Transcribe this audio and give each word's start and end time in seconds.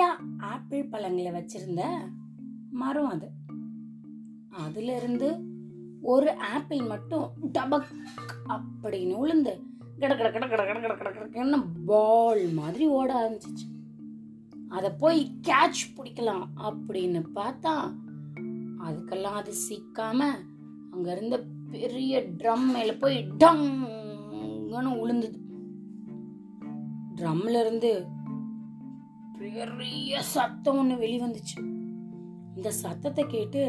நிறையா 0.00 0.42
ஆப்பிள் 0.48 0.84
பழங்களை 0.84 1.30
வச்சிருந்த 1.32 1.82
மரம் 2.72 3.08
அது. 3.08 3.26
அதிலிருந்து 4.48 5.28
ஒரு 6.02 6.30
ஆப்பிள் 6.52 6.80
மட்டும் 6.82 7.26
டபக் 7.52 7.90
அப்படின்னு 8.48 9.14
உளுந்து 9.22 9.52
கட 9.98 10.12
கட 10.16 10.30
கட 10.30 10.46
கட 10.48 10.62
கட 10.62 10.94
கட 10.96 11.10
கட 11.10 11.26
கடன்னு 11.26 11.58
பால் 11.86 12.44
மாதிரி 12.52 12.86
ஓட 12.88 13.10
ஆரம்பிச்சிச்சு. 13.20 13.66
அதை 14.68 14.90
போய் 14.98 15.20
கேட்ச் 15.48 15.82
பிடிக்கலாம் 15.96 16.46
அப்படின்னு 16.62 17.22
பார்த்தா 17.34 17.74
அதுக்கெல்லாம் 18.86 19.38
அது 19.40 19.52
சிக்காம 19.66 20.30
அங்க 20.90 21.08
இருந்த 21.16 21.38
பெரிய 21.70 22.22
ட்ரம் 22.38 22.66
மேல 22.72 22.94
போய் 22.94 23.18
டங்குன்னு 23.44 24.94
உளுந்துது. 25.02 25.38
ட்ரம்ல 27.16 27.60
இருந்து 27.60 27.90
பெரிய 29.54 30.22
சத்தம் 30.34 30.78
ஒண்ணு 30.80 30.94
வெளிவந்துச்சு. 31.04 31.56
இந்த 32.56 32.70
சத்தத்தை 32.70 33.24
கேட்டு 33.26 33.62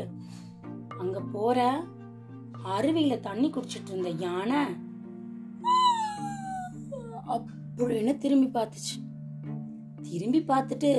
அங்க 0.98 1.20
போற 1.34 1.60
அருவியில 2.76 3.20
தண்ணி 3.20 3.50
குடிச்சிட்டு 3.50 3.92
இருந்த 3.92 4.10
யானை 4.26 4.62
அப்படின்னு 7.36 8.14
திரும்பி 8.18 8.60
பார்த்துச்சு. 8.60 8.96
திரும்பி 10.10 10.42
பார்த்துட்டு 10.42 10.92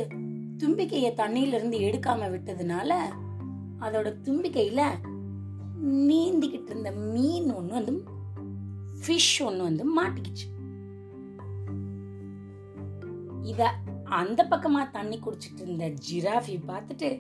தும்பிக்கைய 0.60 1.09
தண்ணியில 1.20 1.59
இருந்து 1.59 1.78
எடுக்காம 1.78 2.28
விட்டதுனால 2.32 2.90
அதோட 3.80 4.09
தும்பிக்கையில 4.26 4.82
நீந்திக்கிட்டு 6.09 6.70
இருந்த 6.73 6.90
மீன் 6.90 7.48
ஒண்ணு 7.54 7.73
வந்து 7.78 7.95
ஃபிஷ் 9.02 9.34
ஒண்ணு 9.38 9.62
வந்து 9.68 9.84
மாட்டிக்கிச்சு. 9.98 10.46
இத 13.52 13.70
அந்த 14.21 14.41
பக்கமா 14.51 14.80
தண்ணி 14.91 15.16
குடிச்சிட்டு 15.18 15.63
இருந்த 15.65 15.87
ஜிராஃபி 16.09 16.57
பார்த்துட்டு 16.71 17.10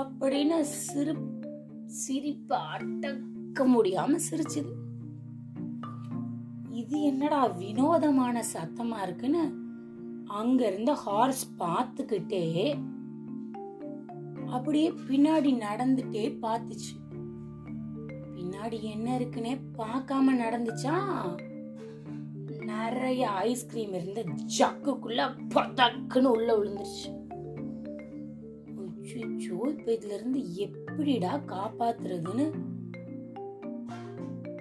அப்படின்னு 0.00 0.58
சிறு 0.60 1.14
சிரிப்பு 2.00 2.56
அடக்க 2.74 3.64
முடியாம 3.74 4.18
சிரிச்சுது. 4.28 4.72
இது 6.80 6.96
என்னடா 7.00 7.40
வினோதமான 7.60 8.44
சத்தமா 8.54 8.98
இருக்குன்னு 9.02 9.42
அங்க 10.40 10.60
இருந்த 10.66 10.92
ஹார்ஸ் 11.04 11.44
பார்த்துக்கிட்டே 11.58 12.44
அப்படியே 14.56 14.88
பின்னாடி 15.08 15.52
நடந்துட்டே 15.66 16.24
பார்த்துச்சு. 16.44 16.94
பின்னாடி 18.40 18.80
என்ன 18.80 19.18
இருக்குன்னே 19.18 19.60
பார்க்காம 19.78 20.34
நடந்துச்சா? 20.38 20.94
நிறைய 22.64 23.30
ஐஸ்கிரீம் 23.30 23.92
இருந்த 23.92 24.24
ஜக்குக்குள்ள 24.58 25.36
பதக்குன்னு 25.54 26.24
உள்ள 26.24 26.56
விழுந்துருச்சு. 26.58 27.08
அச்சோ 29.14 29.68
இப்ப 29.68 29.92
இதுல 29.92 30.12
இருந்து 30.12 30.56
எப்படிடா 30.56 31.36
காப்பாத்துறதுன்னு 31.36 32.52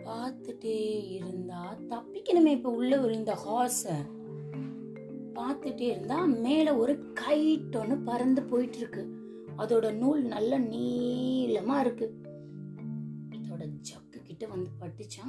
பார்த்துட்டே 0.05 1.11
இருந்தா 1.11 1.77
தப்பிக்கணுமே 1.89 2.45
இப்ப 2.45 2.69
உள்ள 2.69 2.97
விழுந்த 2.97 3.37
ஹார்ஸ 3.47 3.93
பார்த்துட்டே 5.33 5.81
இருந்தா 5.81 6.25
மேல 6.25 6.75
ஒரு 6.75 7.13
கைட் 7.27 7.79
ஒன்று 7.79 7.97
பறந்து 7.97 8.43
போயிட்டு 8.43 8.77
இருக்கு. 8.77 9.15
அதோட 9.57 9.93
நூல் 9.93 10.21
நல்ல 10.21 10.59
நீளமா 10.59 11.79
இருக்கு. 11.79 12.27
கிட்ட 14.39 14.55
வந்து 14.55 14.71
பட்டுச்சா 14.81 15.25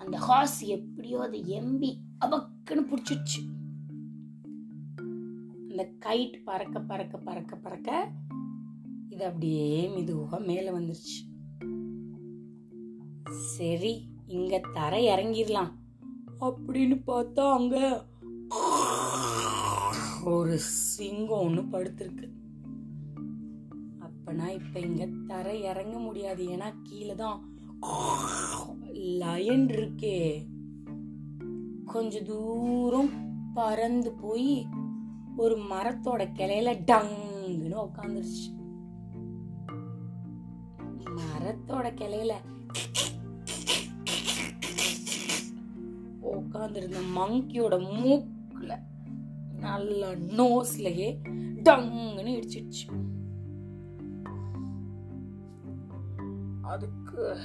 அந்த 0.00 0.16
ஹார்ஸ் 0.24 0.56
எப்படியோ 0.74 1.18
அதை 1.26 1.38
எம்பி 1.58 1.90
அபக்குன்னு 2.24 2.82
பிடிச்சிடுச்சு. 2.88 3.40
அந்த 5.68 5.84
கைட் 6.06 6.36
பறக்க 6.48 6.80
பறக்க 6.90 7.18
பறக்க 7.28 7.56
பறக்க 7.56 7.90
இது 9.08 9.24
அப்படியே 9.24 9.70
மெதுவாக 9.94 10.40
மேலே 10.50 10.68
வந்துருச்சு. 10.70 11.16
சரி 13.54 13.94
இங்க 14.26 14.60
தரை 14.72 15.00
இறங்கிடலாம் 15.08 15.72
அப்படின்னு 16.40 17.00
பார்த்தா 17.10 17.48
அங்க 17.58 17.76
ஒரு 20.36 20.54
சிங்கம் 20.92 21.44
ஒன்று 21.48 21.62
படுத்திருக்கு. 21.74 22.30
அப்பனா 24.06 24.48
இப்ப 24.60 24.78
இங்க 24.88 25.04
தரை 25.26 25.58
இறங்க 25.72 25.98
முடியாது. 25.98 26.44
ஏன்னா 26.54 26.70
கீழே 26.82 27.14
தான் 27.14 27.38
லயன் 28.92 29.66
இருக்கே. 29.66 30.46
கொஞ்ச 31.84 32.22
தூரம் 32.22 33.10
பறந்து 33.54 34.12
போய் 34.12 34.66
ஒரு 35.36 35.58
மரத்தோட 35.58 36.26
கிளையில 36.34 36.82
டங்குன்னு 36.86 37.86
உட்காந்துருச்சு 37.86 38.54
மரத்தோட 41.16 41.88
கிளையில 41.94 42.32
உட்காந்துருந்த 46.22 46.96
மங்கியோட 47.16 47.74
மூக்குல 47.98 48.78
நல்ல 49.58 50.14
நோஸ்லயே 50.16 51.16
டங்குன்னு 51.64 52.32
இடிச்சிடுச்சு. 52.38 52.86
அதுக்கு 56.66 57.36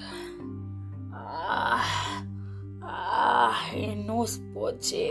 என் 3.73 4.09
நோஸ் 4.09 4.37
போச்சே. 4.55 5.07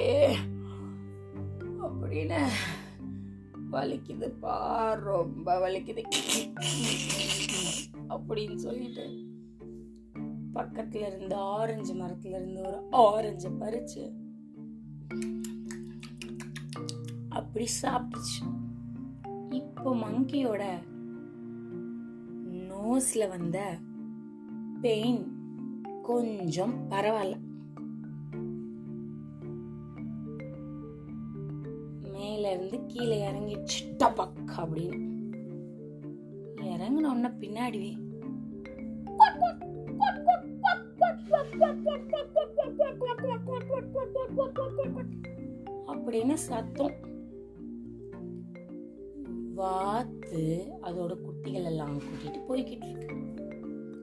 அப்படின்னு 1.83 2.47
வலிக்குதுப்பா 3.73 4.95
ரொம்ப 4.95 5.69
வலிக்குது. 5.69 6.03
அப்படின்னு 8.09 8.57
சொல்லிட்டு 8.57 9.29
பக்கத்துல 10.55 11.07
இருந்து 11.07 11.37
ஆரஞ்சு 11.37 11.95
மரத்துல 11.95 12.27
இருந்து 12.27 12.61
ஒரு 12.61 12.79
ஆரஞ்சு 12.91 13.49
பறிச்சு 13.51 14.13
அப்படி 17.29 17.67
சாப்பிட்டுச்சு 17.83 18.45
இப்போ 19.51 19.95
மங்கியோட 19.97 20.63
நோஸ்ல 22.71 23.29
வந்த 23.29 23.79
பெயின் 24.81 25.23
கொஞ்சம் 26.03 26.75
பரவாயில்ல 26.91 27.37
மேல 32.13 32.53
இருந்து 32.53 32.79
கீழே 32.87 33.19
இறங்கிடுச்சு 33.29 33.81
டபக் 33.99 34.55
அப்படின்னு 34.57 35.01
இறங்கின 36.71 37.11
உடனே 37.11 37.31
பின்னாடி 37.41 37.83
அப்படின்னு 45.93 46.37
சத்தம் 46.47 46.97
வாத்து 49.55 50.43
அதோட 50.83 51.13
குட்டிகள் 51.23 51.65
எல்லாம் 51.65 51.97
கூட்டிட்டு 51.99 52.41
போய்கிட்டு 52.49 52.87
இருக்கு 52.89 53.17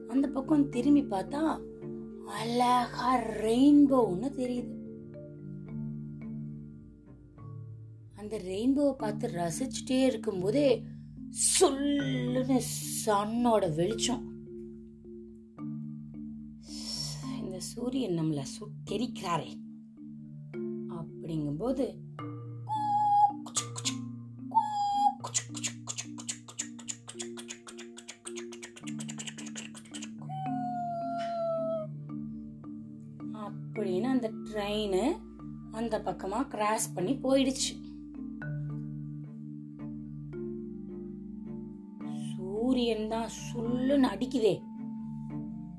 அந்த 0.08 0.28
பக்கம் 0.28 0.68
திரும்பி 0.68 1.02
பார்த்தா 1.02 1.60
அழகா 2.26 3.16
ரெயின்போன்னு 3.18 4.30
தெரியுது. 4.36 4.76
அந்த 8.16 8.38
ரெயின்போவை 8.38 8.92
பார்த்து 8.92 9.28
ரசிச்சுட்டே 9.28 10.04
இருக்கும்போதே 10.04 10.84
சொல்லுன்னு 11.60 12.60
சன்னோட 13.06 13.74
வெளிச்சம். 13.74 14.36
இந்த 17.40 17.60
சூரியன் 17.60 18.20
நம்மளை 18.20 18.42
சுட்டெரிக்கிறாரே. 18.58 19.56
அப்படிங்கும்போது 20.88 21.94
அப்படின்னு 33.78 34.12
அந்த 34.12 34.28
ட்ரெயின் 34.44 35.16
அந்த 35.70 35.98
பக்கமா 35.98 36.46
கிராஸ் 36.46 36.94
பண்ணி 36.94 37.12
போயிடுச்சு. 37.12 37.72
சூரியன் 42.30 43.08
தான் 43.08 43.28
சுள்ளுன்னு 43.42 44.08
அடிக்குதே. 44.14 44.54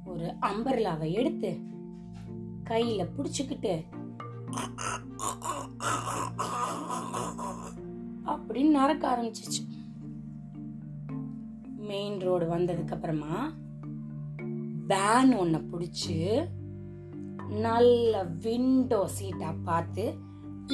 ஒரு 0.06 0.28
அம்பர்லாவை 0.42 1.12
எடுத்து 1.12 1.50
கையில 2.70 3.08
புடிச்சுக்கிட்டு 3.16 3.74
அப்படின்னு 8.26 8.70
நடக்க 8.70 9.04
ஆரம்பிச்சிச்சு 9.10 9.64
மெயின் 11.90 12.20
ரோடு 12.20 12.46
வந்ததுக்கு 12.46 12.92
அப்புறமா 12.92 13.36
வேன் 14.88 15.34
ஒன்ன 15.40 15.62
பிடிச்சி 15.72 16.18
நல்ல 17.50 18.24
விண்டோ 18.44 19.00
சீட்டா 19.18 19.50
பார்த்து 19.66 20.04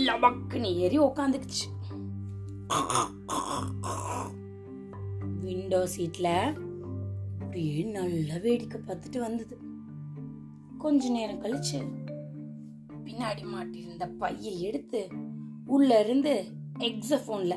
லபக்குன்னு 0.06 0.69
ஏறி 0.75 0.98
உக்காந்துக்குச்சு 1.00 1.68
விண்டோ 5.42 5.81
சீட்ல 5.86 6.30
அப்படியே 7.39 7.83
நல்லா 7.92 8.38
வேடிக்கை 8.42 8.80
பார்த்துட்டு 8.81 9.19
வந்தது 9.19 9.56
கொஞ்ச 10.77 11.10
நேரம் 11.10 11.44
கழிச்சு 11.44 11.80
பின்னாடி 13.06 13.44
மாட்டிருந்த 13.45 14.06
பையை 14.18 14.54
எடுத்து 14.62 15.01
உள்ள 15.68 16.00
இருந்து 16.00 16.33
எக்ஸபோன்ல 16.80 17.56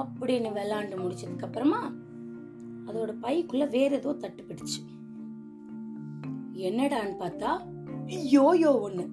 அப்படின்னு 0.00 0.50
விளாண்டு 0.52 0.96
முடிச்சதுக்கு 0.96 1.46
அப்புறமா 1.46 1.80
அதோட 2.90 3.12
பைக்குள்ள 3.22 3.70
வேற 3.70 3.96
ஏதோ 3.96 4.12
தட்டுப்பிடிச்சு 4.12 4.80
என்னடான்னு 6.68 7.14
பார்த்தா 7.18 7.50
யோயோ 8.32 8.70
ஒண்ணு. 8.86 9.04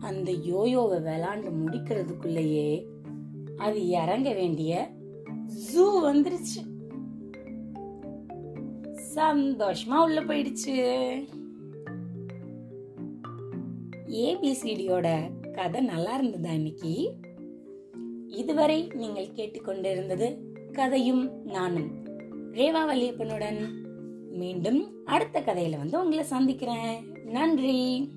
அந்த 0.00 0.32
யோயோவை 0.32 0.98
விளாண்டு 1.02 1.50
முடிக்கிறதுக்குள்ளேயே 1.60 2.86
அது 3.56 3.88
இறங்க 3.88 4.32
வேண்டிய 4.32 4.90
ஜூ 5.72 5.84
வந்துருச்சு. 6.06 6.60
சந்தோஷமா 9.14 9.96
உள்ள 10.02 10.20
போயிடுச்சு. 10.24 10.74
ஏபிசிடியோட 14.26 15.08
கதை 15.52 15.80
நல்லா 15.80 16.14
இருந்ததா 16.14 16.50
இன்னைக்கு? 16.50 17.18
இதுவரை 18.28 18.90
நீங்கள் 18.94 19.28
கேட்டுக்கொண்டிருந்தது 19.36 20.36
கதையும் 20.72 21.44
நானும். 21.44 22.04
ரேவா 22.52 22.84
வல்லியப்பனுடன் 22.84 23.68
மீண்டும் 24.30 24.92
அடுத்த 25.04 25.40
கதையில 25.40 25.78
வந்து 25.78 26.02
உங்களை 26.02 26.24
சந்திக்கிறேன். 26.24 27.04
நன்றி. 27.24 28.10